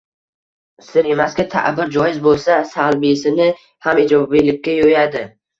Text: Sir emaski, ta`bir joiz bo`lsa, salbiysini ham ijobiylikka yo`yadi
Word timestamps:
Sir 0.85 1.09
emaski, 1.15 1.45
ta`bir 1.51 1.93
joiz 1.97 2.17
bo`lsa, 2.29 2.57
salbiysini 2.71 3.51
ham 3.89 4.03
ijobiylikka 4.07 4.79
yo`yadi 4.83 5.27